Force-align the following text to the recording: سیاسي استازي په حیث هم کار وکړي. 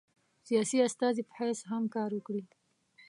سیاسي 0.47 0.77
استازي 0.87 1.21
په 1.27 1.33
حیث 1.39 1.59
هم 1.71 1.83
کار 1.95 2.09
وکړي. 2.13 2.43